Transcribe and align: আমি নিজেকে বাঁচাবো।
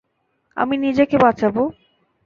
আমি 0.57 0.75
নিজেকে 0.77 1.15
বাঁচাবো। 1.17 1.63